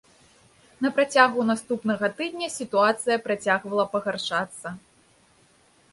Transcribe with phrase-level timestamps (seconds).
[0.85, 4.67] На працягу наступнага тыдня сітуацыя працягвала пагаршацца.